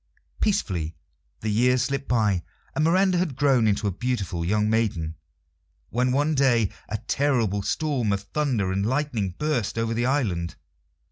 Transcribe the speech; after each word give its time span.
Peacefully 0.39 0.95
the 1.41 1.49
years 1.51 1.83
slipped 1.83 2.07
by, 2.07 2.41
and 2.73 2.83
Miranda 2.83 3.19
had 3.19 3.35
grown 3.35 3.67
into 3.67 3.85
a 3.85 3.91
beautiful 3.91 4.43
young 4.43 4.67
maiden, 4.67 5.13
when 5.91 6.11
one 6.11 6.33
day 6.33 6.71
a 6.89 6.97
terrible 7.07 7.61
storm 7.61 8.11
of 8.11 8.21
thunder 8.23 8.71
and 8.71 8.83
lightning 8.83 9.35
burst 9.37 9.77
over 9.77 9.93
the 9.93 10.07
island. 10.07 10.55